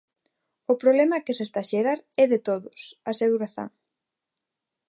[0.71, 2.79] O problema que se está a xerar é de todos,
[3.11, 3.69] asegura Zan.